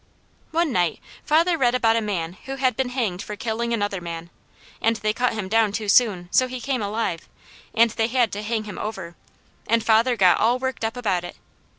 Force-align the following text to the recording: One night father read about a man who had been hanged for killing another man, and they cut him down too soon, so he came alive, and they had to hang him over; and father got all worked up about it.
One 0.49 0.71
night 0.71 0.99
father 1.23 1.59
read 1.59 1.75
about 1.75 1.95
a 1.95 2.01
man 2.01 2.33
who 2.45 2.55
had 2.55 2.75
been 2.75 2.89
hanged 2.89 3.21
for 3.21 3.35
killing 3.35 3.71
another 3.71 4.01
man, 4.01 4.31
and 4.81 4.95
they 4.95 5.13
cut 5.13 5.33
him 5.33 5.47
down 5.47 5.71
too 5.71 5.87
soon, 5.87 6.27
so 6.31 6.47
he 6.47 6.59
came 6.59 6.81
alive, 6.81 7.29
and 7.75 7.91
they 7.91 8.07
had 8.07 8.31
to 8.31 8.41
hang 8.41 8.63
him 8.63 8.79
over; 8.79 9.15
and 9.67 9.83
father 9.85 10.15
got 10.17 10.39
all 10.39 10.57
worked 10.57 10.83
up 10.83 10.97
about 10.97 11.23
it. 11.23 11.35